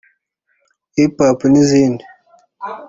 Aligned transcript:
Hiphop 0.97 1.39
n’izindi 1.51 2.03